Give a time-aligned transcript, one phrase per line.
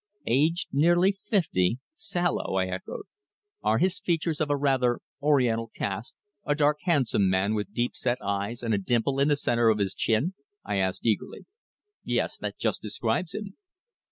[0.25, 3.03] "Aged nearly fifty sallow?" I echoed.
[3.61, 8.17] "Are his features of a rather Oriental cast a dark, handsome man with deep set
[8.19, 10.33] eyes and a dimple in the centre of his chin?"
[10.65, 11.45] I asked eagerly.
[12.03, 12.39] "Yes.
[12.39, 13.53] That just describes him."